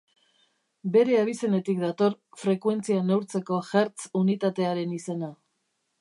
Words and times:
Bere 0.95 1.17
abizenetik 1.23 1.83
dator 1.83 2.15
Frekuentzia 2.45 3.03
neurtzeko 3.11 3.61
hertz 3.69 3.95
unitatearen 4.25 4.97
izena. 5.01 5.35